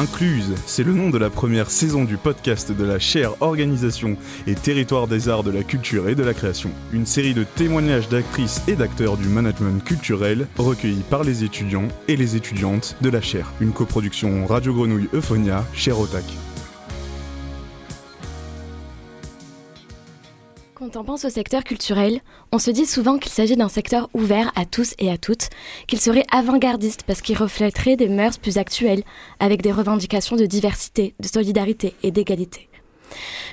[0.00, 4.54] Incluse, c'est le nom de la première saison du podcast de la chaire Organisation et
[4.54, 6.70] Territoire des arts de la culture et de la création.
[6.94, 12.16] Une série de témoignages d'actrices et d'acteurs du management culturel recueillis par les étudiants et
[12.16, 13.52] les étudiantes de la chaire.
[13.60, 16.24] Une coproduction Radio Grenouille Euphonia, chaire Otac.
[20.80, 22.22] Quand on pense au secteur culturel,
[22.52, 25.50] on se dit souvent qu'il s'agit d'un secteur ouvert à tous et à toutes,
[25.86, 29.02] qu'il serait avant-gardiste parce qu'il reflèterait des mœurs plus actuelles,
[29.40, 32.70] avec des revendications de diversité, de solidarité et d'égalité.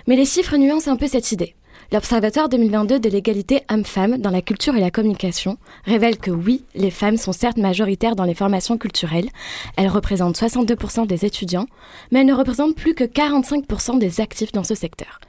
[0.08, 1.58] Mais les chiffres nuancent un peu cette idée.
[1.91, 6.91] L'Observatoire 2022 de l'égalité hommes-femmes dans la culture et la communication révèle que oui, les
[6.91, 9.30] femmes sont certes majoritaires dans les formations culturelles,
[9.76, 11.68] elles représentent 62% des étudiants,
[12.12, 15.20] mais elles ne représentent plus que 45% des actifs dans ce secteur.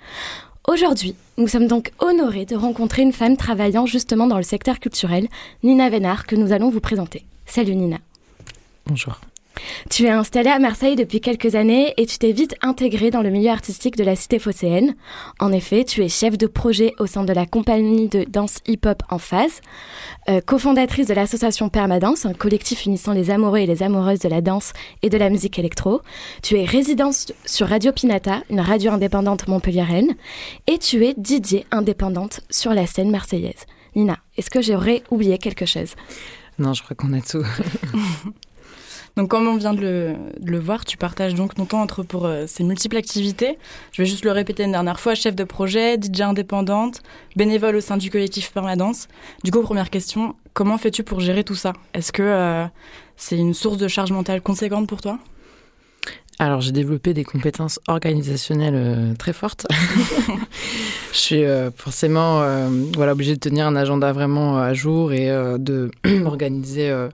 [0.68, 5.26] Aujourd'hui, nous sommes donc honorés de rencontrer une femme travaillant justement dans le secteur culturel,
[5.62, 7.24] Nina Vénard, que nous allons vous présenter.
[7.46, 7.96] Salut Nina.
[8.84, 9.18] Bonjour.
[9.90, 13.30] Tu es installée à Marseille depuis quelques années et tu t'es vite intégrée dans le
[13.30, 14.94] milieu artistique de la cité phocéenne.
[15.40, 19.02] En effet, tu es chef de projet au sein de la compagnie de danse hip-hop
[19.10, 19.60] En Phase,
[20.28, 24.40] euh, cofondatrice de l'association Permadance, un collectif unissant les amoureux et les amoureuses de la
[24.40, 26.02] danse et de la musique électro.
[26.42, 30.14] Tu es résidente sur Radio Pinata, une radio indépendante montpelliéraine,
[30.66, 33.66] et tu es DJ indépendante sur la scène marseillaise.
[33.94, 35.94] Nina, est-ce que j'aurais oublié quelque chose?
[36.58, 37.44] Non, je crois qu'on a tout.
[39.18, 42.44] Donc, comme on vient de le, voir, tu partages donc ton temps entre pour euh,
[42.46, 43.58] ces multiples activités.
[43.90, 47.02] Je vais juste le répéter une dernière fois chef de projet, DJ indépendante,
[47.34, 49.08] bénévole au sein du collectif Permadance.
[49.42, 51.72] Du coup, première question comment fais-tu pour gérer tout ça?
[51.94, 52.64] Est-ce que euh,
[53.16, 55.18] c'est une source de charge mentale conséquente pour toi?
[56.38, 59.66] Alors j'ai développé des compétences organisationnelles euh, très fortes.
[61.12, 61.42] je suis
[61.74, 62.44] forcément
[62.94, 67.08] voilà obligée de tenir un agenda vraiment à jour et de m'organiser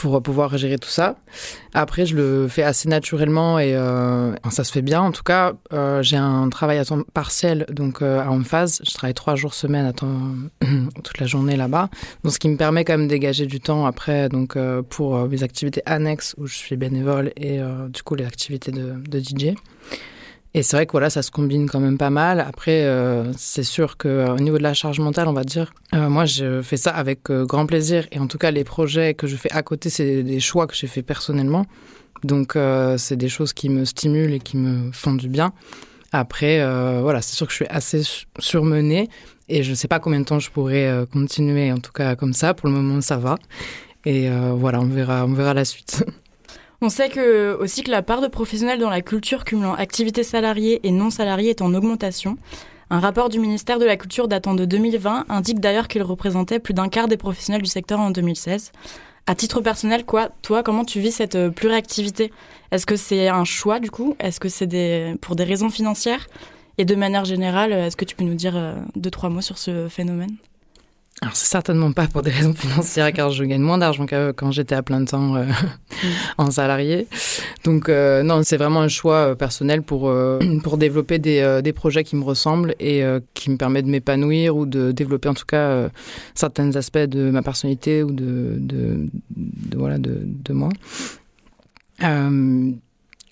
[0.00, 1.16] pour pouvoir gérer tout ça.
[1.74, 5.02] Après, je le fais assez naturellement et euh, ça se fait bien.
[5.02, 8.80] En tout cas, euh, j'ai un travail à temps partiel, donc euh, en phase.
[8.82, 9.92] Je travaille trois jours semaine à
[11.02, 11.90] toute la journée là-bas.
[12.24, 14.56] Donc, ce qui me permet quand même de dégager du temps après donc,
[14.88, 19.54] pour mes activités annexes où je suis bénévole et du coup les activités de DJ.
[20.52, 22.40] Et c'est vrai que voilà, ça se combine quand même pas mal.
[22.40, 26.08] Après, euh, c'est sûr qu'au euh, niveau de la charge mentale, on va dire, euh,
[26.08, 28.06] moi, je fais ça avec grand plaisir.
[28.10, 30.74] Et en tout cas, les projets que je fais à côté, c'est des choix que
[30.74, 31.66] j'ai fait personnellement.
[32.24, 32.58] Donc,
[32.98, 35.52] c'est des choses qui me stimulent et qui me font du bien.
[36.12, 36.58] Après,
[37.00, 38.02] voilà, c'est sûr que je suis assez
[38.38, 39.08] surmenée
[39.48, 42.34] et je ne sais pas combien de temps je pourrais continuer, en tout cas comme
[42.34, 42.52] ça.
[42.52, 43.36] Pour le moment, ça va.
[44.04, 46.04] Et voilà, on verra, on verra la suite.
[46.82, 50.80] On sait que, aussi que la part de professionnels dans la culture cumulant activités salariées
[50.82, 52.38] et non salariées est en augmentation.
[52.88, 56.74] Un rapport du ministère de la Culture datant de 2020 indique d'ailleurs qu'il représentait plus
[56.74, 58.72] d'un quart des professionnels du secteur en 2016.
[59.26, 62.32] À titre personnel, quoi, toi, comment tu vis cette euh, pluriactivité?
[62.72, 64.16] Est-ce que c'est un choix du coup?
[64.18, 66.26] Est-ce que c'est des, pour des raisons financières?
[66.78, 69.58] Et de manière générale, est-ce que tu peux nous dire euh, deux, trois mots sur
[69.58, 70.34] ce phénomène?
[71.22, 74.52] Alors c'est certainement pas pour des raisons financières car je gagne moins d'argent que quand
[74.52, 75.44] j'étais à plein temps euh,
[76.38, 77.06] en salarié.
[77.64, 80.10] Donc euh, non, c'est vraiment un choix euh, personnel pour
[80.62, 83.02] pour développer des, des projets qui me ressemblent et
[83.34, 85.90] qui me permettent de m'épanouir ou de développer en tout cas
[86.34, 90.70] certains aspects de ma personnalité ou de de, de voilà de, de moi.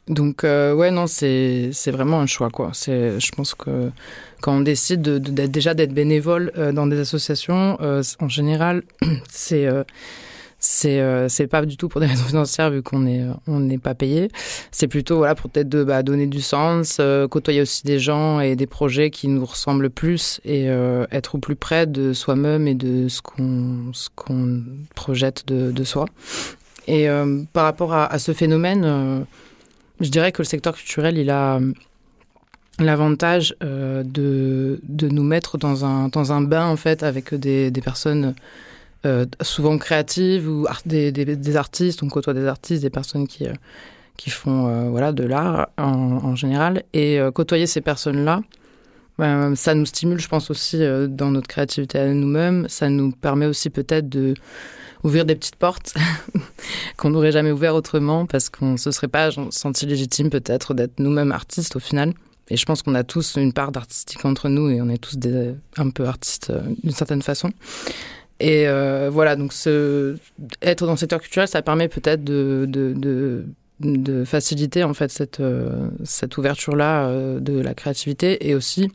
[0.08, 2.72] Donc euh, ouais non c'est vraiment un choix quoi.
[2.74, 3.90] Je pense que
[4.40, 8.82] quand on décide de, déjà d'être bénévole euh, dans des associations euh, en général
[9.28, 9.68] c'est
[10.60, 13.94] c'est c'est pas du tout pour des raisons financières vu qu'on est on n'est pas
[13.94, 14.28] payé.
[14.72, 18.56] C'est plutôt voilà pour peut-être de bah, donner du sens, côtoyer aussi des gens et
[18.56, 20.66] des projets qui nous ressemblent plus et
[21.12, 24.08] être au plus près de soi-même et de ce qu'on ce
[24.94, 26.06] projette de, soi.
[26.88, 27.06] Et
[27.52, 29.26] par rapport à ce phénomène
[30.00, 31.72] je dirais que le secteur culturel, il a euh,
[32.78, 37.70] l'avantage euh, de, de nous mettre dans un, dans un bain, en fait, avec des,
[37.70, 38.34] des personnes
[39.06, 42.02] euh, souvent créatives ou des, des, artistes.
[42.02, 43.46] On côtoie des artistes, des personnes qui,
[44.16, 46.84] qui font voilà, de l'art en, en, général.
[46.94, 48.42] Et côtoyer ces personnes-là,
[49.18, 52.66] ben, ça nous stimule, je pense, aussi dans notre créativité à nous-mêmes.
[52.68, 54.34] Ça nous permet aussi peut-être de
[55.04, 55.94] ouvrir des petites portes
[56.96, 61.32] qu'on n'aurait jamais ouvert autrement parce qu'on se serait pas senti légitime peut-être d'être nous-mêmes
[61.32, 62.14] artistes au final.
[62.50, 65.18] Et je pense qu'on a tous une part d'artistique entre nous et on est tous
[65.76, 67.50] un peu artistes euh, d'une certaine façon.
[68.40, 69.52] Et euh, voilà, donc
[70.62, 73.44] être dans le secteur culturel, ça permet peut-être de,
[74.24, 78.48] faciliter en fait cette, euh, cette ouverture-là de la créativité.
[78.48, 78.92] Et aussi,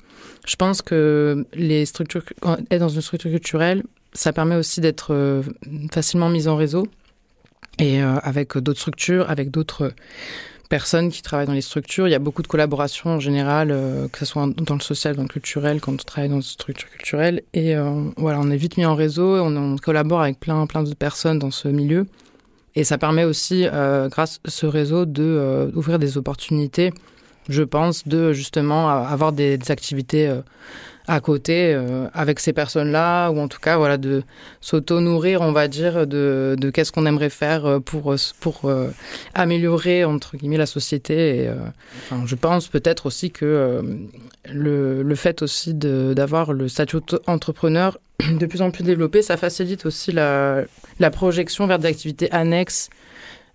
[0.48, 2.24] je pense que les structures,
[2.72, 3.84] être dans une structure culturelle,
[4.14, 5.44] ça permet aussi d'être euh,
[5.92, 6.88] facilement mis en réseau
[7.80, 9.94] et euh, avec d'autres structures, avec d'autres
[10.70, 12.08] personnes qui travaillent dans les structures.
[12.08, 13.68] Il y a beaucoup de collaborations en général,
[14.12, 16.90] que ce soit dans le social, dans le culturel, quand on travaille dans une structure
[16.90, 17.44] culturelle.
[17.54, 17.76] Et
[18.18, 21.38] voilà, on est vite mis en réseau, on, on collabore avec plein, plein d'autres personnes
[21.38, 22.08] dans ce milieu.
[22.74, 23.68] Et ça permet aussi,
[24.10, 26.92] grâce à ce réseau, de des opportunités
[27.50, 30.42] je pense, de justement avoir des, activités euh,
[31.08, 34.24] à côté euh, avec ces personnes-là, ou en tout cas, voilà, de
[34.62, 38.72] s'auto-nourrir, on va dire, de, de qu'est-ce qu'on aimerait faire euh, pour, pour
[39.34, 41.14] améliorer, entre guillemets, la société.
[41.14, 41.50] Et,
[42.26, 43.82] je pense peut-être aussi que
[44.52, 46.98] le, le fait aussi d'avoir le statut
[47.28, 47.98] entrepreneur
[48.40, 50.64] de plus en plus développé, ça facilite aussi la,
[51.00, 52.90] la projection vers des activités annexes.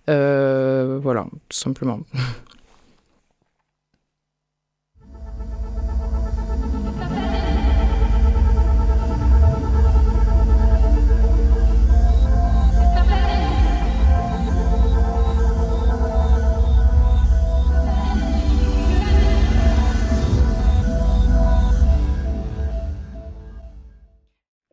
[0.07, 2.01] voilà, tout simplement.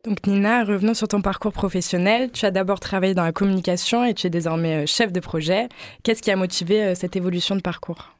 [0.07, 2.31] Donc Nina, revenons sur ton parcours professionnel.
[2.31, 5.67] Tu as d'abord travaillé dans la communication et tu es désormais euh, chef de projet.
[6.03, 8.15] Qu'est-ce qui a motivé euh, cette évolution de parcours?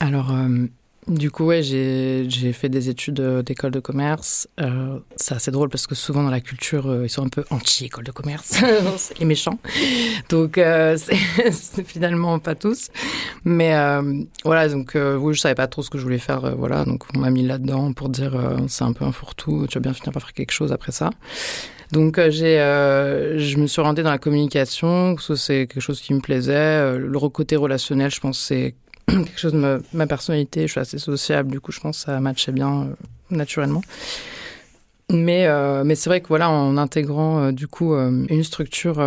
[0.00, 0.66] Alors, euh,
[1.08, 4.48] du coup, ouais, j'ai fait des études euh, d'école de commerce.
[4.60, 7.44] Euh, c'est assez drôle parce que souvent dans la culture, euh, ils sont un peu
[7.50, 8.62] anti-école de commerce.
[8.96, 9.58] c'est méchants.
[10.28, 10.96] Donc, euh,
[11.50, 12.88] c'est finalement pas tous.
[13.44, 16.56] Mais euh, voilà, donc oui, je savais pas trop ce que je voulais faire.
[16.56, 18.38] voilà, donc on m'a mis là-dedans pour dire
[18.68, 19.66] c'est un peu un fourre-tout.
[19.68, 21.10] Tu vas bien finir par faire quelque chose après ça.
[21.90, 26.20] Donc j'ai, je me suis orientée dans la communication, parce c'est quelque chose qui me
[26.20, 26.96] plaisait.
[26.96, 28.76] le côté relationnel, je pense, c'est
[29.24, 30.62] quelque chose de ma, personnalité.
[30.62, 32.94] Je suis assez sociable, du coup, je pense que ça matchait bien euh,
[33.30, 33.82] naturellement.
[35.10, 38.98] Mais, euh, mais c'est vrai que voilà, en intégrant euh, du coup une structure,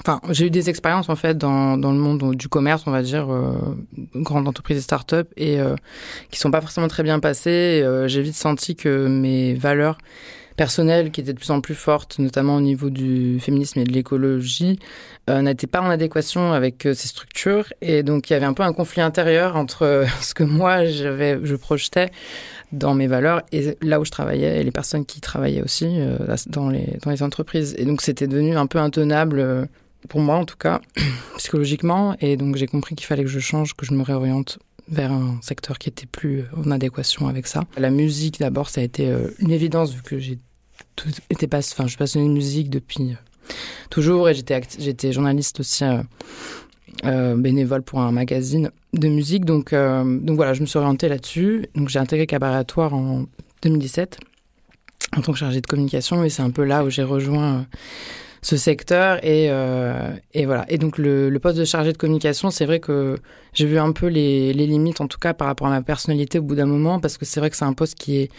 [0.00, 3.02] enfin, j'ai eu des expériences en fait dans, dans le monde du commerce, on va
[3.02, 3.26] dire,
[4.14, 5.58] grandes entreprises et start-up, et
[6.30, 7.84] qui sont pas forcément très bien passées.
[8.06, 9.98] j'ai vite senti que mes valeurs
[10.56, 13.92] personnelle qui était de plus en plus forte, notamment au niveau du féminisme et de
[13.92, 14.78] l'écologie,
[15.28, 17.72] euh, n'était pas en adéquation avec euh, ces structures.
[17.80, 20.84] Et donc, il y avait un peu un conflit intérieur entre euh, ce que moi,
[20.84, 22.10] je projetais
[22.72, 26.00] dans mes valeurs et là où je travaillais et les personnes qui travaillaient aussi
[26.48, 27.74] dans, les, entreprises.
[27.78, 29.68] Et donc, c'était devenu un peu intenable.
[30.08, 30.80] Pour moi, en tout cas,
[31.38, 32.16] psychologiquement.
[32.20, 34.58] Et donc, j'ai compris qu'il fallait que je change, que je me réoriente
[34.88, 37.64] vers un secteur qui était plus en adéquation avec ça.
[37.76, 40.38] La musique, d'abord, ça a été euh, une évidence vu que j'ai
[41.48, 43.52] pas, enfin, je suis passionnée de musique depuis euh,
[43.90, 46.02] toujours et j'étais j'étais journaliste aussi euh,
[47.04, 49.44] euh, bénévole pour un magazine de musique.
[49.44, 51.66] Donc, euh, donc voilà, je me suis orientée là-dessus.
[51.74, 53.26] Donc j'ai intégré Cabaretoire en
[53.62, 54.18] 2017
[55.16, 57.66] en tant que chargée de communication et c'est un peu là où j'ai rejoint
[58.44, 59.24] ce secteur.
[59.24, 60.66] Et, euh, et voilà.
[60.68, 63.16] Et donc, le, poste de chargé de communication, c'est vrai que
[63.54, 66.42] j'ai vu un peu les, limites, en tout cas par rapport à ma personnalité au
[66.42, 68.30] bout d'un moment, parce que c'est vrai que c'est un poste qui est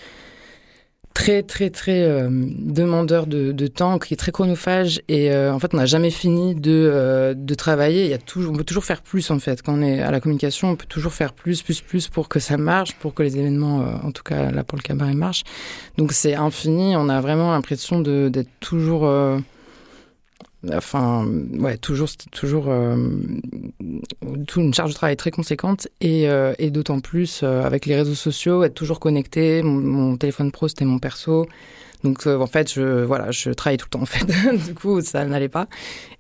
[1.14, 5.74] très très très euh, demandeur de, temps, qui est très chronophage et euh, en fait
[5.74, 8.04] on n'a jamais fini de, de travailler.
[8.04, 9.62] Il y a toujours, on peut toujours faire plus en fait.
[9.62, 12.40] Quand on est à la communication, on peut toujours faire plus, plus, plus pour que
[12.40, 15.44] ça marche, pour que les événements, en tout cas là pour le cabaret, marchent.
[15.98, 16.96] Donc c'est infini.
[16.96, 19.06] On a vraiment l'impression d'être toujours
[20.74, 22.96] enfin ouais toujours toujours euh,
[24.58, 28.64] une charge de travail très conséquente et, euh, d'autant plus euh, avec les réseaux sociaux
[28.64, 29.62] être toujours connecté.
[29.64, 31.48] Mon, mon téléphone pro c'était mon perso
[32.06, 34.26] donc euh, en fait, je voilà, je travaillais tout le temps en fait.
[34.68, 35.68] du coup, ça n'allait pas.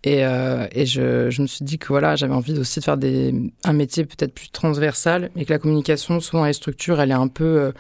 [0.03, 2.97] Et, euh, et je, je, me suis dit que voilà, j'avais envie aussi de faire
[2.97, 7.13] des, un métier peut-être plus transversal, et que la communication, souvent les structures, elle est
[7.13, 7.71] un peu euh,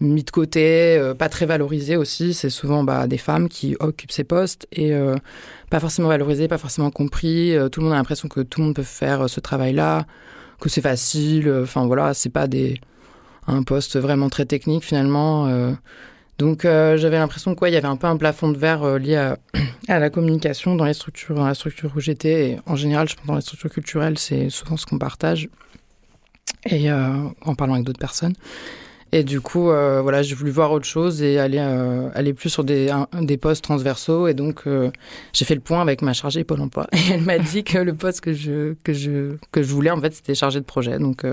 [0.00, 2.34] mise de côté, pas très valorisée aussi.
[2.34, 4.92] C'est souvent bah, des femmes qui occupent ces postes et
[5.70, 7.54] pas forcément valorisées, pas forcément compris.
[7.70, 10.06] tout le monde a l'impression que tout le monde peut faire ce travail-là,
[10.60, 11.48] que c'est facile.
[11.62, 12.80] Enfin voilà, c'est pas des
[13.46, 15.46] un poste vraiment très technique finalement.
[16.42, 19.32] Donc euh, j'avais l'impression qu'il y avait un peu un plafond de verre euh, lié
[19.88, 22.50] à, la communication dans les structures, dans la structure où j'étais.
[22.50, 25.48] Et en général, je pense dans les structures culturelles, c'est souvent ce qu'on partage.
[26.66, 28.34] Et euh, en parlant avec d'autres personnes.
[29.12, 32.90] Et du coup, voilà, j'ai voulu voir autre chose et aller aller plus sur des
[33.20, 34.26] des postes transversaux.
[34.26, 34.64] Et donc,
[35.34, 36.86] j'ai fait le point avec ma chargée Pôle Emploi.
[36.92, 40.00] Et elle m'a dit que le poste que je que je que je voulais en
[40.00, 40.98] fait, c'était chargé de projet.
[40.98, 41.26] Donc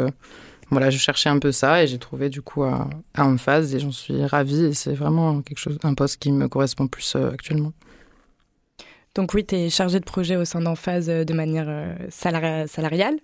[0.71, 3.79] voilà, je cherchais un peu ça et j'ai trouvé du coup à, à phase et
[3.79, 7.31] j'en suis ravie et c'est vraiment quelque chose, un poste qui me correspond plus euh,
[7.31, 7.73] actuellement.
[9.15, 13.15] Donc oui, tu es chargé de projet au sein d'Emphase euh, de manière euh, salariale,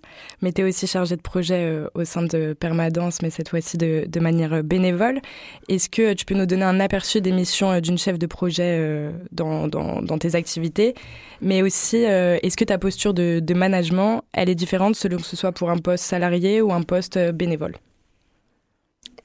[0.42, 3.78] mais tu es aussi chargé de projet euh, au sein de Permadance, mais cette fois-ci
[3.78, 5.20] de, manière bénévole.
[5.68, 10.18] Est-ce que tu peux nous donner un aperçu des missions d'une chef de projet dans,
[10.18, 10.94] tes activités
[11.40, 15.36] Mais aussi, est-ce que ta posture de, de management, elle est différente selon que ce
[15.36, 17.76] soit pour un poste salarié ou un poste bénévole?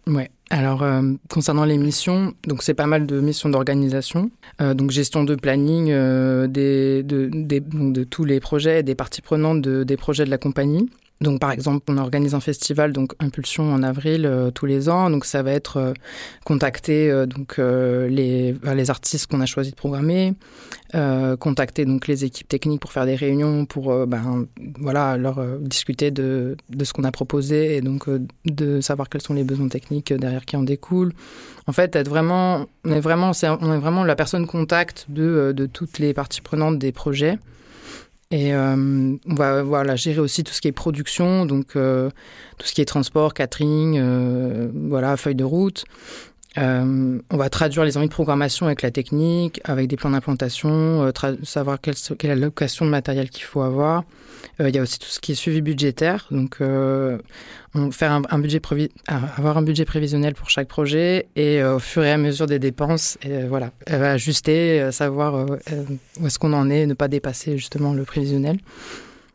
[0.08, 0.30] Ouais.
[0.52, 5.24] Alors, euh, concernant les missions, donc c'est pas mal de missions d'organisation, euh, donc gestion
[5.24, 10.26] de planning euh, des, de, de, tous les projets, des parties prenantes de, des projets
[10.26, 10.90] de la compagnie.
[11.22, 15.12] Donc, par exemple, on organise un festival, donc Impulsion en avril euh, tous les ans.
[15.12, 15.94] Donc, ça va être euh,
[16.46, 20.34] contacter euh, donc les, les artistes qu'on a choisi de programmer,
[21.40, 24.48] contacter donc les équipes techniques pour faire des réunions, pour ben
[24.80, 28.10] voilà leur discuter de, de ce qu'on a proposé et donc
[28.46, 31.14] de savoir quels sont les besoins techniques derrière qui en découlent.
[31.68, 35.66] En fait, être vraiment, on est vraiment, on est vraiment la personne contact de, de
[35.66, 37.38] toutes les parties prenantes des projets.
[38.32, 38.76] Et euh,
[39.28, 42.10] on va voilà, gérer aussi tout ce qui est production, donc euh,
[42.58, 45.84] tout ce qui est transport, catering, euh, voilà, feuille de route.
[46.58, 50.70] Euh, on va traduire les envies de programmation avec la technique, avec des plans d'implantation,
[51.04, 51.12] euh,
[51.44, 54.04] savoir quelle, quelle de matériel qu'il faut avoir.
[54.60, 58.22] Euh, il y a aussi tout ce qui est suivi budgétaire, donc on, faire un,
[58.30, 58.60] un budget
[59.08, 63.18] avoir un budget prévisionnel pour chaque projet et au fur et à mesure des dépenses,
[63.24, 65.46] et, voilà, ajuster, savoir
[66.20, 68.58] où est-ce qu'on en est, ne pas dépasser justement le prévisionnel.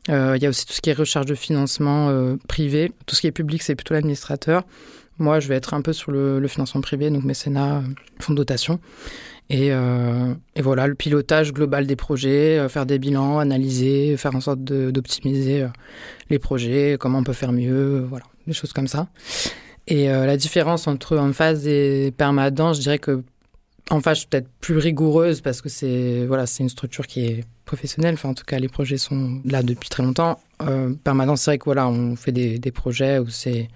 [0.08, 2.92] il y a aussi tout ce qui est recherche de financement privé.
[3.06, 4.64] Tout ce qui est public, c'est plutôt l'administrateur.
[5.18, 7.82] Moi, je vais être un peu sur le, financement privé, donc mécénat, euh,
[8.20, 8.80] fonds de dotation.
[9.49, 14.35] Et, euh, et, voilà, le pilotage global des projets, euh, faire des bilans, analyser, faire
[14.35, 15.66] en sorte d'optimiser
[16.28, 19.08] les projets, comment on peut faire mieux, voilà, des choses comme ça.
[19.88, 23.23] Et la différence entre en phase et permanent, je dirais que
[23.88, 27.44] en phase, je suis peut-être plus rigoureuse parce que c'est voilà, une structure qui est
[27.64, 28.14] professionnelle.
[28.14, 30.40] Enfin, en tout cas, les projets sont là depuis très longtemps.
[31.04, 33.68] Permanent, c'est vrai que voilà, on fait des, des projets où c'est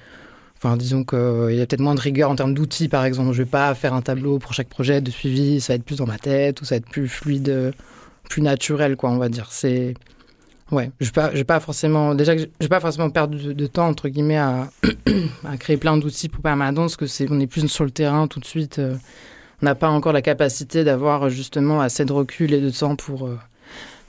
[0.62, 3.32] Enfin, disons qu'il euh, y a peut-être moins de rigueur en termes d'outils, par exemple.
[3.32, 5.96] Je vais pas faire un tableau pour chaque projet de suivi, ça va être plus
[5.96, 7.72] dans ma tête, ou ça va être plus fluide,
[8.28, 9.48] plus naturel, quoi, on va dire.
[9.50, 9.94] C'est.
[10.70, 12.14] Ouais, je vais pas, pas forcément.
[12.14, 14.68] Déjà, je pas forcément perdre de, temps, entre guillemets, à,
[15.58, 18.38] créer plein d'outils pour permanence, parce que c'est, on est plus sur le terrain tout
[18.38, 18.80] de suite.
[18.80, 18.96] Euh,
[19.62, 23.26] on n'a pas encore la capacité d'avoir justement assez de recul et de temps pour,
[23.26, 23.38] euh,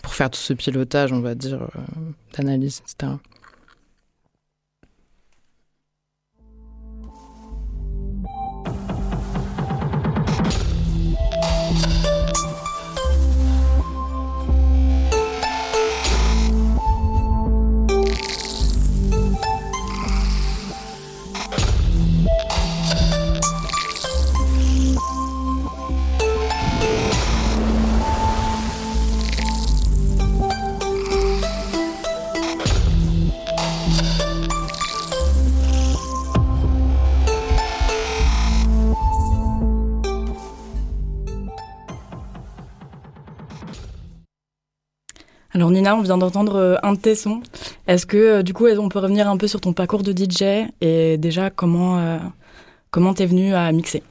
[0.01, 1.65] pour faire tout ce pilotage, on va dire,
[2.33, 3.13] d'analyse, etc.
[45.61, 47.43] Alors Nina, on vient d'entendre euh, un de tes sons.
[47.85, 50.71] Est-ce que euh, du coup, on peut revenir un peu sur ton parcours de DJ
[50.81, 52.17] et déjà comment euh,
[52.89, 54.01] comment t'es venu à mixer?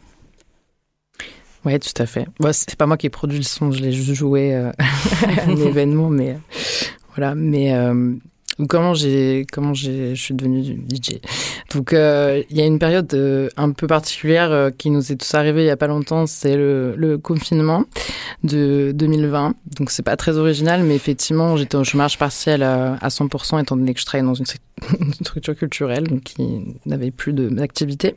[1.65, 2.29] Oui, tout à fait.
[2.39, 4.73] Bon, c'est pas moi qui ai produit le son, je l'ai juste joué à
[5.49, 6.39] un événement, mais
[7.17, 7.35] voilà.
[7.35, 7.75] Mais
[8.69, 11.21] comment j'ai comment j'ai je suis devenue DJ.
[11.73, 15.17] Donc euh, il y a une période euh, un peu particulière euh, qui nous est
[15.17, 17.85] tous arrivé il y a pas longtemps, c'est le, confinement
[18.45, 19.55] de 2020.
[19.77, 23.77] Donc c'est pas très original, mais effectivement j'étais au chômage partiel à, à 100% étant
[23.77, 24.47] donné que je travaille dans une,
[25.01, 28.17] une structure culturelle donc qui n'avait plus d'activité.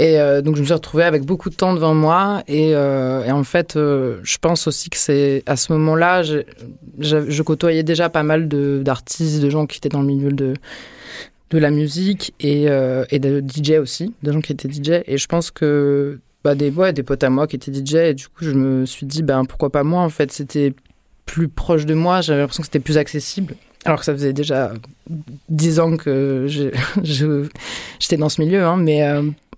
[0.00, 2.42] Et euh, donc je me suis retrouvée avec beaucoup de temps devant moi.
[2.48, 7.82] Et, euh, en fait, euh, je pense aussi que c'est à ce moment-là, je, côtoyais
[7.82, 10.54] déjà pas mal d'artistes, de, gens qui étaient dans le milieu de,
[11.50, 12.64] de la musique et,
[13.10, 15.02] et de DJ aussi, de gens qui étaient DJ.
[15.06, 17.96] Et je pense que bah, des, des potes à moi qui étaient DJ.
[17.96, 20.72] Et du coup, je me suis dit, ben, pourquoi pas moi En fait, c'était
[21.26, 22.22] plus proche de moi.
[22.22, 23.54] J'avais l'impression que c'était plus accessible.
[23.84, 24.72] Alors que ça faisait déjà
[25.50, 26.46] dix ans que
[27.02, 29.02] j'étais dans ce milieu, hein, mais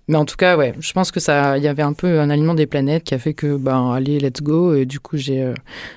[0.07, 2.29] mais en tout cas, ouais, je pense que ça, il y avait un peu un
[2.29, 4.75] aliment des planètes qui a fait que, ben, allez, let's go.
[4.75, 5.53] Et du coup, j'ai euh,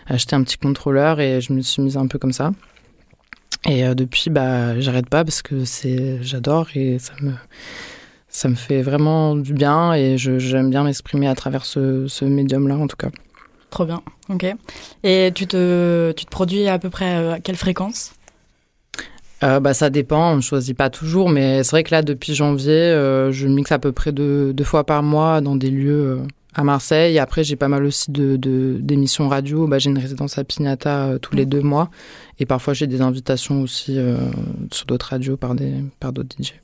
[0.06, 2.52] acheté un petit contrôleur et je me suis mise un peu comme ça.
[3.68, 7.32] Et euh, depuis, bah, j'arrête pas parce que c'est, j'adore et ça me,
[8.28, 12.76] ça me fait vraiment du bien et j'aime bien m'exprimer à travers ce, ce médium-là,
[12.76, 13.10] en tout cas.
[13.70, 14.46] Trop bien, ok.
[15.02, 18.12] Et tu te, tu te produis à peu près euh, à quelle fréquence?
[19.42, 22.34] Euh, bah, ça dépend, on ne choisit pas toujours, mais c'est vrai que là, depuis
[22.34, 26.18] janvier, euh, je mixe à peu près deux, deux, fois par mois dans des lieux
[26.18, 27.18] euh, à Marseille.
[27.18, 28.36] Après, j'ai pas mal aussi de
[28.80, 29.66] d'émissions radio.
[29.66, 31.90] Bah, j'ai une résidence à Pinata tous les deux mois.
[32.38, 33.98] Et parfois, j'ai des invitations aussi
[34.70, 36.54] sur d'autres radios par des par d'autres DJ.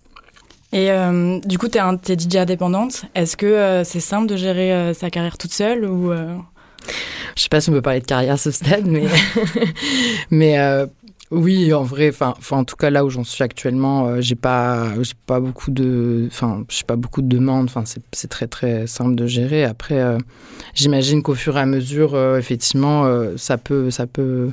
[0.73, 3.05] Et euh, du coup, tu es, es, DJ indépendante.
[3.15, 6.13] Est-ce que euh, c'est simple de gérer euh, sa carrière toute seule ou
[7.37, 9.05] Je sais pas si on peut parler de carrière à ce stade, mais
[10.31, 10.57] mais
[11.33, 15.15] oui, en vrai, enfin, en tout cas là où j'en suis actuellement, j'ai pas j'ai
[15.27, 17.65] pas beaucoup de, enfin, pas beaucoup de demandes.
[17.65, 19.65] Enfin, c'est très très simple de gérer.
[19.65, 20.19] Après,
[20.75, 24.51] j'imagine qu'au fur et à mesure, effectivement, ça peut ça peut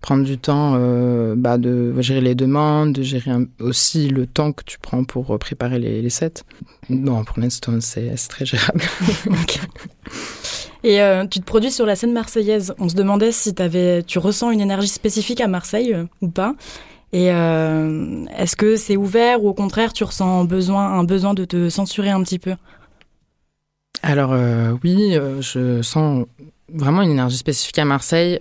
[0.00, 4.62] prendre du temps euh, bah, de gérer les demandes, de gérer aussi le temps que
[4.64, 6.44] tu prends pour euh, préparer les, les sets.
[6.88, 8.80] Bon, pour l'instant, c'est très gérable.
[10.84, 12.74] Et euh, tu te produis sur la scène marseillaise.
[12.78, 16.54] On se demandait si avais, tu ressens une énergie spécifique à Marseille ou pas.
[17.12, 21.70] Et est-ce que c'est ouvert ou au contraire tu ressens besoin, un besoin de te
[21.70, 22.54] censurer un petit peu?
[24.02, 24.34] Alors
[24.84, 26.26] oui, je sens
[26.70, 28.38] vraiment une énergie spécifique à Marseille.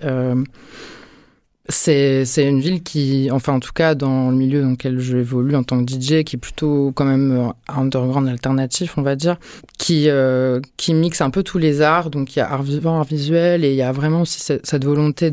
[1.70, 5.64] C'est, une ville qui, enfin en tout cas dans le milieu dans lequel j'évolue en
[5.64, 9.38] tant que DJ, qui est plutôt quand même euh, underground alternatif, on va dire,
[9.78, 12.10] qui, euh, qui mixe un peu tous les arts.
[12.10, 14.86] Donc il y a art vivant, art visuel, et il y a vraiment aussi cette,
[14.86, 15.30] volonté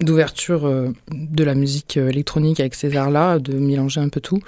[0.00, 4.40] d'ouverture euh, de la musique électronique avec ces arts-là, de mélanger un peu tout.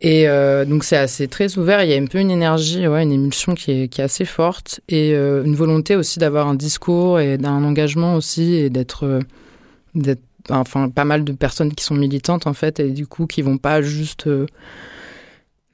[0.00, 0.26] Et
[0.68, 1.82] donc c'est assez très ouvert.
[1.82, 4.80] Il y a un peu une énergie, ouais, une émulsion qui est, qui assez forte
[4.88, 9.22] et une volonté aussi d'avoir un discours et d'un engagement aussi et d'être
[10.50, 13.58] enfin pas mal de personnes qui sont militantes en fait et du coup qui vont
[13.58, 14.46] pas juste euh,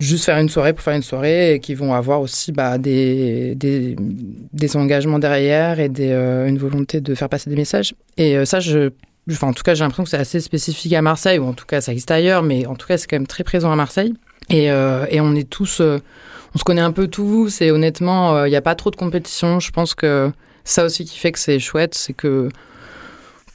[0.01, 3.55] juste faire une soirée pour faire une soirée et qui vont avoir aussi bah, des,
[3.55, 7.95] des, des engagements derrière et euh, une volonté de faire passer des messages.
[8.17, 8.91] Et euh, ça je
[9.31, 11.67] enfin en tout cas j'ai l'impression que c'est assez spécifique à Marseille ou en tout
[11.67, 14.15] cas ça existe ailleurs mais en tout cas c'est quand même très présent à Marseille.
[14.51, 18.57] Et, et on est tous on se connaît un peu tous et honnêtement il n'y
[18.57, 19.61] a pas trop de compétition.
[19.61, 20.31] Je pense que
[20.65, 22.49] ça aussi qui fait que c'est chouette c'est que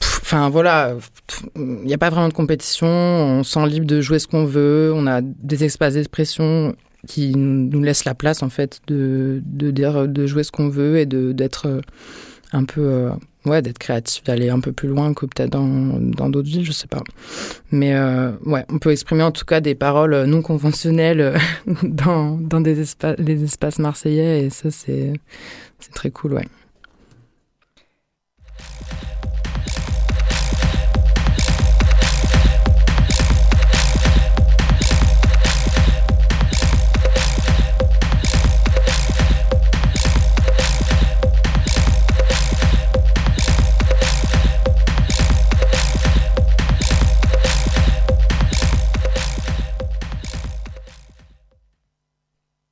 [0.00, 0.94] Enfin voilà,
[1.56, 4.92] il n'y a pas vraiment de compétition, on sent libre de jouer ce qu'on veut,
[4.94, 6.76] on a des espaces d'expression
[7.06, 10.98] qui nous laissent la place en fait de, de dire de jouer ce qu'on veut
[10.98, 11.80] et d'être euh,
[12.52, 13.10] un peu euh,
[13.46, 16.72] ouais d'être créatif d'aller un peu plus loin que peut-être dans dans d'autres villes je
[16.72, 17.02] sais pas.
[17.70, 21.38] Mais euh, ouais on peut exprimer en tout cas des paroles non conventionnelles
[21.82, 25.14] dans dans des espaces les espaces marseillais et ça c'est
[25.94, 26.48] très cool ouais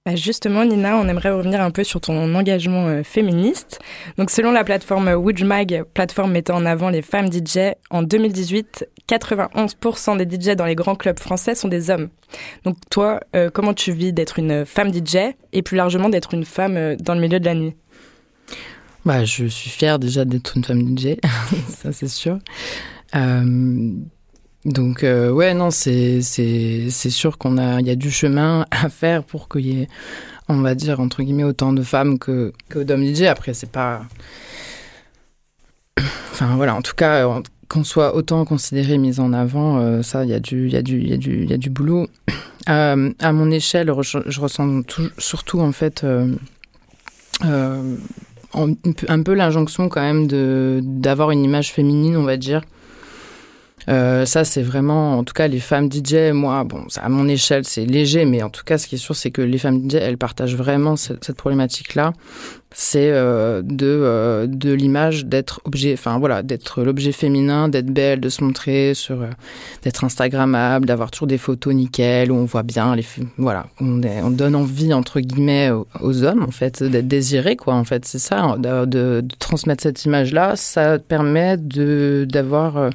[0.06, 3.80] Bah, justement, Nina, on aimerait revenir un peu sur ton engagement euh, féministe.
[4.18, 10.24] Donc, selon la plateforme Woodmag, plateforme mettant en avant les femmes DJ, en 2018, 91%
[10.24, 12.08] des DJ dans les grands clubs français sont des hommes.
[12.62, 16.44] Donc, toi, euh, comment tu vis d'être une femme DJ et plus largement d'être une
[16.44, 17.74] femme euh, dans le milieu de la nuit?
[19.04, 21.16] Bah, Je suis fière déjà d'être une femme DJ,
[21.68, 22.38] ça c'est sûr.
[24.66, 28.88] Donc euh, ouais non c'est c'est sûr qu'on a il y a du chemin à
[28.88, 29.88] faire pour qu'il y ait
[30.48, 34.02] on va dire entre guillemets autant de femmes que que d'hommes DJ après c'est pas
[36.32, 40.30] enfin voilà en tout cas qu'on soit autant considéré mis en avant euh, ça il
[40.30, 41.70] y a du il y a du il y a du il y a du
[41.70, 42.08] boulot.
[42.68, 44.82] Euh, à mon échelle je, ressens
[45.18, 46.04] surtout en fait
[47.40, 52.62] un peu l'injonction quand même de d'avoir une image féminine on va dire
[53.88, 57.64] euh, ça, c'est vraiment, en tout cas, les femmes DJ, moi, bon, à mon échelle,
[57.64, 59.94] c'est léger, mais en tout cas, ce qui est sûr, c'est que les femmes DJ,
[59.96, 62.12] elles partagent vraiment cette, problématique-là.
[62.74, 68.20] C'est euh, de euh, de l'image d'être objet enfin voilà d'être l'objet féminin d'être belle
[68.20, 69.24] de se montrer sur
[69.82, 73.04] d'être instagrammable d'avoir toujours des photos nickel où on voit bien les
[73.38, 75.70] voilà on, on donne envie entre guillemets
[76.00, 80.04] aux, hommes en fait d'être désirés quoi en fait c'est ça de, de, transmettre cette
[80.04, 82.90] image là ça permet de d'avoir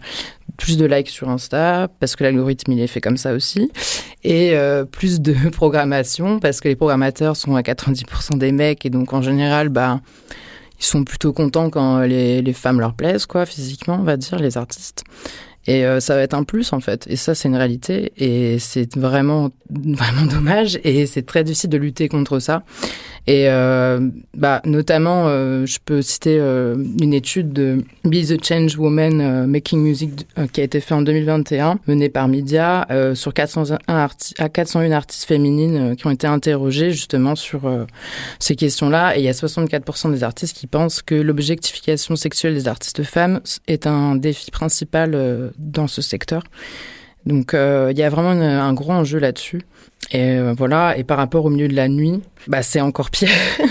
[0.62, 3.72] plus de likes sur Insta parce que l'algorithme il est fait comme ça aussi
[4.24, 4.56] et
[4.92, 9.22] plus de programmation parce que les programmateurs sont à 90% des mecs et donc en
[9.22, 10.00] général bah,
[10.82, 14.40] ils sont plutôt contents quand les, les, femmes leur plaisent, quoi, physiquement, on va dire,
[14.40, 15.04] les artistes.
[15.68, 17.06] Et euh, ça va être un plus, en fait.
[17.08, 18.12] Et ça, c'est une réalité.
[18.18, 20.80] Et c'est vraiment, vraiment dommage.
[20.84, 22.64] Et c'est très difficile de lutter contre ça.
[23.28, 28.78] Et euh, bah, notamment, euh, je peux citer euh, une étude de Be the Change
[28.78, 34.34] Woman Making Music qui a été faite en 2021, menée par Media, sur 401, arti
[34.40, 37.62] à 401 artistes féminines qui ont été interrogées justement sur
[38.40, 39.16] ces questions-là.
[39.16, 43.42] Et il y a 64% des artistes qui pensent que l'objectification sexuelle des artistes femmes
[43.68, 46.44] est un défi principal dans ce secteur.
[47.26, 49.62] Donc il y a vraiment un gros enjeu là-dessus.
[50.12, 53.30] Et euh, voilà, et par rapport au milieu de la nuit, bah, c'est encore pire.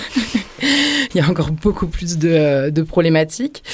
[1.14, 3.64] Il y a encore beaucoup plus de, euh, problématiques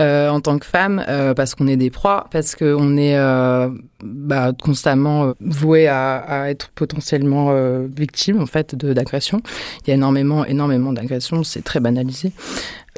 [0.00, 3.68] euh, en tant que femme, euh, parce qu'on est des proies, parce qu'on est euh,
[4.02, 7.52] bah, constamment voué à, à, être potentiellement
[7.94, 9.42] victime en fait d'agressions.
[9.82, 12.32] Il y a énormément, énormément d'agressions, c'est très banalisé.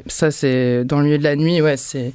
[0.06, 2.12] Ça, c'est dans le milieu de la nuit, ouais, c'est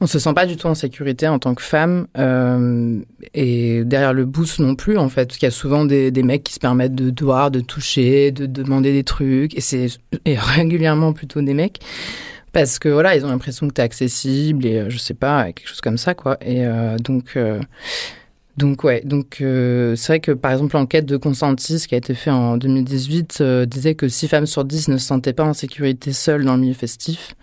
[0.00, 3.00] on se sent pas du tout en sécurité en tant que femme euh,
[3.34, 6.42] et derrière le boost non plus en fait parce qu'il y a souvent des, mecs
[6.42, 9.88] qui se permettent de voir, de toucher, de, demander des trucs et c'est
[10.26, 11.80] régulièrement plutôt des mecs
[12.52, 15.52] parce que voilà ils ont l'impression que tu es accessible et euh, je sais pas
[15.52, 17.36] quelque chose comme ça quoi et euh, donc
[18.60, 22.34] donc ouais, donc c'est vrai que par exemple l'enquête de Consentis qui a été faite
[22.34, 26.12] en 2018 euh, disait que 6 femmes sur 10 ne se sentaient pas en sécurité
[26.12, 27.34] seules dans le milieu festif.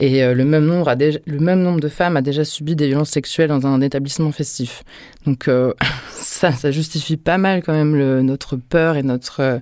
[0.00, 2.88] Et euh, le, même nombre a le même nombre de femmes a déjà subi des
[2.88, 4.82] violences sexuelles dans un établissement festif.
[5.26, 5.74] Donc euh,
[6.10, 9.60] ça, justifie pas mal quand même notre peur et notre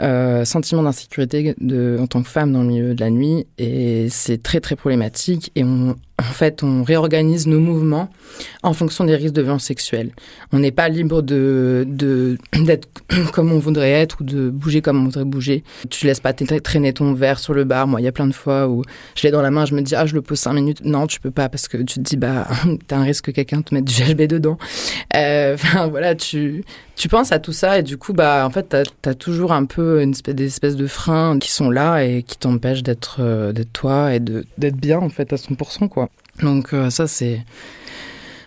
[0.00, 1.56] euh, sentiment d'insécurité
[1.98, 3.46] en tant que femme dans le milieu de la nuit.
[3.58, 5.50] Et c'est très très problématique.
[5.56, 8.08] Et on, en fait, on réorganise nos mouvements
[8.62, 10.12] en fonction des risques de violence sexuelle.
[10.50, 12.88] On n'est pas libre de d'être
[13.32, 15.62] comme on voudrait être ou de bouger comme on voudrait bouger.
[15.90, 17.86] Tu laisses pas traîner ton verre sur le bar.
[17.86, 18.82] Moi, il y a plein de fois où
[19.14, 20.80] je l'ai dans la main, je me dis ah je le pose cinq minutes.
[20.84, 22.46] Non, tu peux pas parce que tu te dis bah
[22.86, 24.56] t'as un risque que quelqu'un te mette du GHB dedans.
[25.14, 26.64] Euh, enfin voilà, tu
[26.96, 29.66] tu penses à tout ça et du coup bah en fait t'as as toujours un
[29.66, 33.72] peu une des espèces de freins qui sont là et qui t'empêchent d'être euh, d'être
[33.72, 36.05] toi et de d'être bien en fait à 100% quoi.
[36.42, 37.44] Donc euh, ça c'est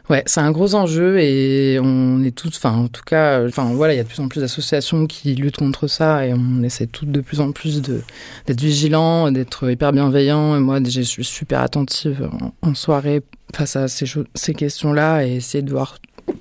[0.09, 3.93] ouais, c'est un gros enjeu et on est toutes enfin en tout cas enfin voilà,
[3.93, 6.87] il y a de plus en plus d'associations qui luttent contre ça et on essaie
[6.87, 11.61] toutes de plus en plus d'être vigilants, d'être hyper bienveillants et moi je suis super
[11.61, 13.21] attentive en, en soirée
[13.55, 15.97] face à ces ces questions-là et essayer de voir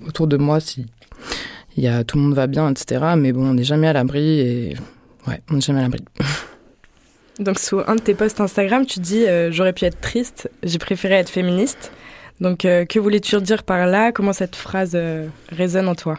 [0.06, 0.86] autour de moi si
[1.76, 3.14] il y a tout le monde va bien etc.
[3.16, 4.76] mais bon, on n'est jamais à l'abri et
[5.26, 6.04] ouais, on n'est jamais à l'abri.
[7.38, 10.78] Donc sur un de tes posts Instagram, tu dis euh, j'aurais pu être triste, j'ai
[10.78, 11.92] préféré être féministe.
[12.40, 14.10] Donc euh, que voulais-tu dire par là?
[14.12, 16.18] Comment cette phrase euh, résonne en toi?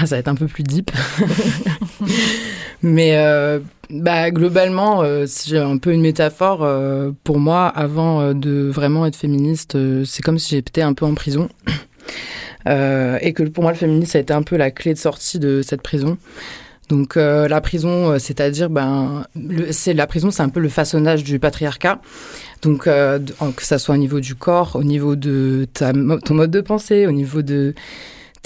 [0.00, 0.90] Ça va être un peu plus deep.
[2.82, 3.16] Mais
[3.90, 6.64] bah, globalement, j'ai un peu une métaphore.
[7.24, 11.48] Pour moi, avant de vraiment être féministe, c'est comme si j'étais un peu en prison.
[12.66, 15.40] et que pour moi, le féminisme, ça a été un peu la clé de sortie
[15.40, 16.16] de cette prison.
[16.88, 19.26] Donc euh, la prison, euh, c'est-à-dire, ben,
[19.70, 22.00] c'est la prison, c'est un peu le façonnage du patriarcat.
[22.62, 23.18] Donc euh,
[23.56, 27.06] que ça soit au niveau du corps, au niveau de ta, ton mode de pensée,
[27.06, 27.74] au niveau de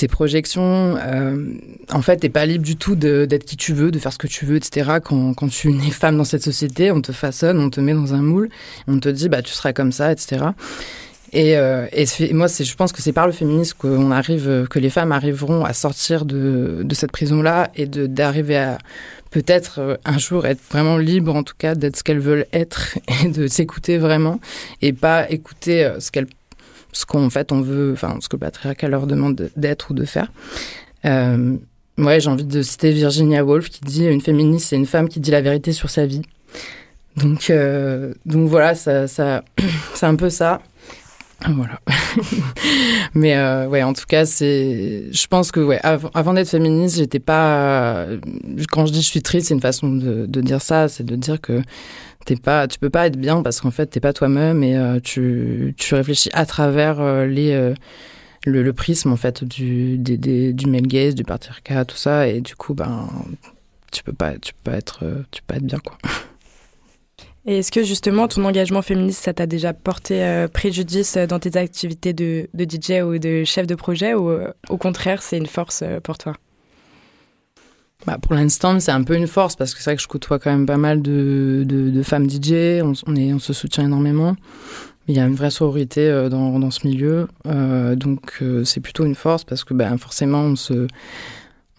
[0.00, 0.96] tes projections.
[0.98, 1.54] Euh,
[1.92, 4.26] en fait, t'es pas libre du tout d'être qui tu veux, de faire ce que
[4.26, 4.98] tu veux, etc.
[5.04, 8.14] Quand, quand tu es femme dans cette société, on te façonne, on te met dans
[8.14, 8.48] un moule,
[8.88, 10.46] on te dit, bah tu seras comme ça, etc.
[11.32, 14.90] Et, euh, et moi, je pense que c'est par le féminisme qu'on arrive, que les
[14.90, 18.78] femmes arriveront à sortir de, de cette prison-là et d'arriver à
[19.30, 22.98] peut-être euh, un jour être vraiment libre, en tout cas, d'être ce qu'elles veulent être
[23.24, 24.40] et de s'écouter vraiment
[24.82, 26.26] et pas écouter euh, ce qu'elles,
[26.92, 30.04] ce qu'en fait on veut, enfin, ce que le patriarcat leur demande d'être ou de
[30.04, 30.32] faire.
[31.04, 31.56] Euh,
[31.98, 35.20] ouais, j'ai envie de citer Virginia Woolf qui dit une féministe, c'est une femme qui
[35.20, 36.22] dit la vérité sur sa vie.
[37.16, 39.44] Donc, euh, donc voilà, ça, ça,
[39.94, 40.60] c'est un peu ça.
[41.48, 41.80] Voilà.
[43.14, 45.04] Mais euh, ouais, en tout cas, c'est.
[45.10, 48.06] Je pense que ouais, avant, d'être féministe, j'étais pas.
[48.70, 51.40] Quand je dis je suis triste, c'est une façon de, dire ça, c'est de dire
[51.40, 51.62] que
[52.24, 55.00] t'es pas, tu peux pas être bien parce qu'en fait t'es pas toi-même et euh,
[55.00, 57.74] tu, tu réfléchis à travers euh, les euh,
[58.46, 62.40] le, le, prisme en fait du des, du male gaze, du patriarcat, tout ça et
[62.40, 63.08] du coup ben
[63.92, 65.98] tu peux pas, tu peux pas être, tu peux pas être bien quoi.
[67.46, 71.56] Et est-ce que justement ton engagement féministe, ça t'a déjà porté euh, préjudice dans tes
[71.56, 75.46] activités de, de, DJ ou de chef de projet ou euh, au contraire c'est une
[75.46, 76.34] force euh, pour toi?
[78.06, 80.38] Bah pour l'instant, c'est un peu une force parce que c'est vrai que je côtoie
[80.38, 84.36] quand même pas mal de, de, femmes DJ, on, se soutient énormément.
[85.06, 89.44] Il y a une vraie sororité dans, dans ce milieu, donc c'est plutôt une force
[89.44, 90.86] parce que bah, forcément on se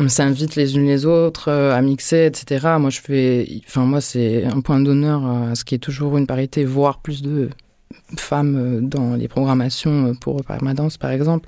[0.02, 2.76] on s'invite les unes les autres euh, à mixer, etc.
[2.80, 6.26] Moi, je fais, enfin moi, c'est un point d'honneur à ce qui est toujours une
[6.26, 7.50] parité, voire plus de
[8.18, 11.48] femmes dans les programmations pour Permadance, par exemple,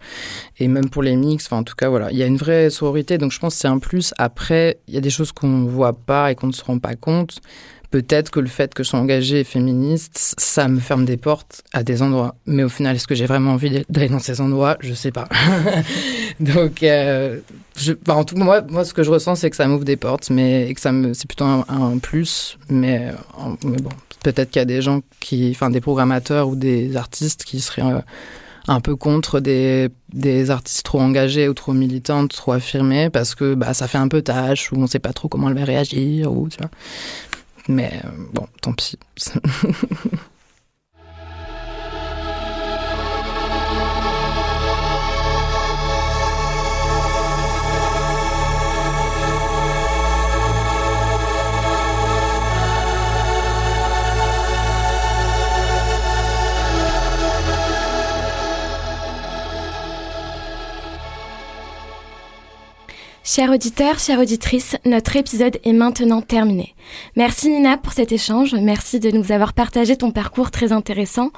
[0.59, 1.45] et même pour les mix.
[1.47, 3.61] Enfin, en tout cas, voilà, il y a une vraie sororité, donc je pense que
[3.61, 4.13] c'est un plus.
[4.17, 6.79] Après, il y a des choses qu'on ne voit pas et qu'on ne se rend
[6.79, 7.39] pas compte
[7.93, 11.83] peut-être que le fait que je sois engagée féministe, ça me ferme des portes à
[11.83, 12.33] des endroits.
[12.47, 14.77] Mais au final, est-ce que j'ai vraiment envie d'aller dans ces endroits?
[14.79, 15.29] Je sais pas.
[16.39, 17.37] Donc, euh,
[18.07, 20.67] en tout moi, moi, ce que je ressens, c'est que ça m'ouvre des portes, mais
[20.67, 22.57] et que ça me, c'est plutôt un, plus.
[22.67, 23.11] Mais,
[23.61, 23.91] bon,
[24.23, 27.83] peut-être qu'il y a des gens qui, enfin, des programmateurs ou des artistes qui seraient
[27.83, 27.99] euh,
[28.67, 33.53] un peu contre des, des artistes trop engagés ou trop militantes, trop affirmés, parce que
[33.53, 36.31] bah, ça fait un peu tâche, ou on sait pas trop comment elle va réagir,
[36.31, 36.71] ou tu vois.
[37.67, 38.97] Mais euh, bon, tant pis.
[63.25, 66.75] Chers auditeurs, chères auditrices, notre épisode est maintenant terminé.
[67.15, 71.31] Merci Nina pour cet échange, merci de nous avoir partagé ton parcours très intéressant.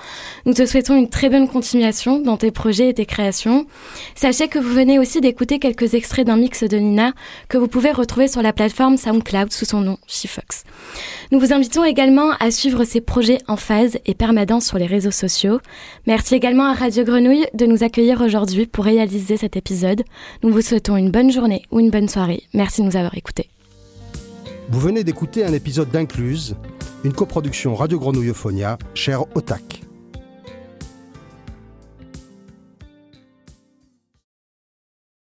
[0.48, 3.68] Nous te souhaitons une très bonne continuation dans tes projets et tes créations.
[4.16, 7.14] Sachez que vous venez aussi d'écouter quelques extraits d'un mix de Nina
[7.50, 10.64] que vous pouvez retrouver sur la plateforme SoundCloud sous son nom, SheFox.
[11.32, 15.12] Nous vous invitons également à suivre ses projets en phase et permanents sur les réseaux
[15.12, 15.60] sociaux.
[16.08, 20.04] Merci également à Radio Grenouille de nous accueillir aujourd'hui pour réaliser cet épisode.
[20.42, 22.44] Nous vous souhaitons une bonne journée une bonne soirée.
[22.54, 23.50] Merci de nous avoir écoutés.
[24.70, 26.56] Vous venez d'écouter un épisode d'Incluse,
[27.04, 29.85] une coproduction Radio Grenouille Euphonia, chère OTAC.